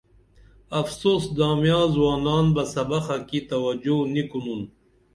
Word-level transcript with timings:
افسوس 0.81 1.23
دامیاں 1.37 1.85
زُوانان 1.93 2.45
بہ 2.55 2.63
سبخہ 2.73 3.17
کی 3.27 3.39
توجو 3.49 3.97
نی 4.13 4.23
کُنُن 4.29 4.61